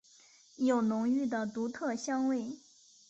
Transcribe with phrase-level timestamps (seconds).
[0.57, 2.57] 有浓郁的独特香味。